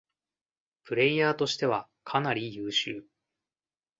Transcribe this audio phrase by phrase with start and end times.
[0.83, 3.05] プレイヤーとしてはかなり優秀